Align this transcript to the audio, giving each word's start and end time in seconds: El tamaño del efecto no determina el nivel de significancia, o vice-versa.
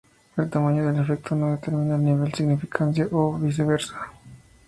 El 0.35 0.49
tamaño 0.49 0.87
del 0.87 0.99
efecto 0.99 1.35
no 1.35 1.51
determina 1.51 1.95
el 1.95 2.03
nivel 2.03 2.31
de 2.31 2.35
significancia, 2.37 3.07
o 3.11 3.37
vice-versa. 3.37 4.07